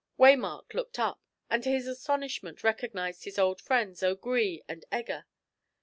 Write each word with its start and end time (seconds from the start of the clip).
Waymark 0.17 0.73
looked 0.73 0.97
up, 0.97 1.21
and 1.47 1.61
to 1.61 1.69
his 1.69 1.85
astonishment 1.85 2.63
recognised 2.63 3.25
his 3.25 3.37
old 3.37 3.61
friends 3.61 4.01
O'Gree 4.01 4.63
and 4.67 4.83
Egger. 4.91 5.25